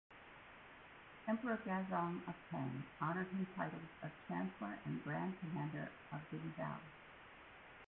Emperor 1.27 1.59
Gaozong 1.63 2.27
of 2.27 2.33
Tang 2.49 2.83
honored 2.99 3.27
him 3.27 3.45
titles 3.55 3.83
of 4.01 4.09
Chancellor 4.27 4.79
and 4.83 5.03
Grand 5.03 5.35
Commander 5.39 5.91
of 6.11 6.21
Bingzhou. 6.33 6.79